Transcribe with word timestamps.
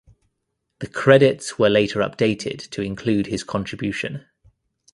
The 0.79 0.87
credits 0.87 1.59
were 1.59 1.69
later 1.69 1.99
updated 1.99 2.71
to 2.71 2.81
include 2.81 3.27
his 3.27 3.43
contribution. 3.43 4.25